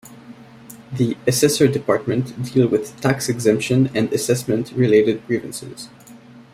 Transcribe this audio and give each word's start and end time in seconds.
The 0.93 1.15
"Assessor 1.27 1.67
Department" 1.67 2.51
deal 2.51 2.67
with 2.67 2.99
tax-exemption 3.01 3.91
and 3.95 4.11
assessment 4.11 4.71
related 4.71 5.27
grievances. 5.27 5.89